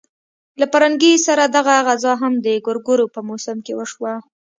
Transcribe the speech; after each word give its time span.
له 0.59 0.65
پرنګي 0.73 1.13
سره 1.27 1.43
دغه 1.57 1.75
غزا 1.87 2.13
هم 2.23 2.33
د 2.45 2.47
ګورګورو 2.65 3.05
په 3.13 3.19
موسم 3.27 3.57
کې 3.65 3.73
وشوه. 3.75 4.13